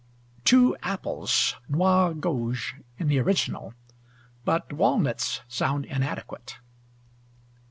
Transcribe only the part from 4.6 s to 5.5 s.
walnuts